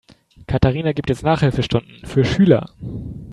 [0.47, 2.71] Katharina gibt jetzt Nachhilfestunden für Schüler.